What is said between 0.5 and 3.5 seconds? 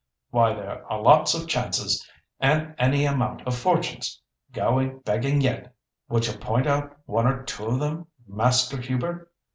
there are lots of chances, and any amount